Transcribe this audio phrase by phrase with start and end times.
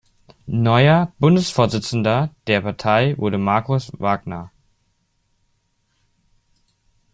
[0.47, 4.49] Neuer Bundesvorsitzender der Partei wurde Markus Wagner.